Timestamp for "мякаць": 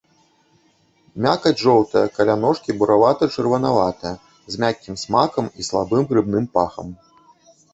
1.25-1.63